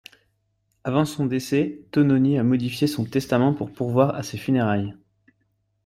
[0.83, 4.95] Avant son décès, Tononi a modifié son testament pour pourvoir à ses funérailles.